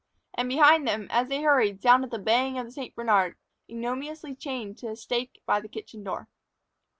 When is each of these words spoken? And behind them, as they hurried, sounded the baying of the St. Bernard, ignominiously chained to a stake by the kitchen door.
And 0.33 0.49
behind 0.49 0.87
them, 0.87 1.05
as 1.11 1.27
they 1.27 1.43
hurried, 1.43 1.83
sounded 1.83 2.09
the 2.09 2.17
baying 2.17 2.57
of 2.57 2.65
the 2.65 2.71
St. 2.71 2.95
Bernard, 2.95 3.37
ignominiously 3.69 4.33
chained 4.33 4.79
to 4.79 4.87
a 4.89 4.95
stake 4.95 5.43
by 5.45 5.59
the 5.61 5.69
kitchen 5.69 6.03
door. 6.03 6.27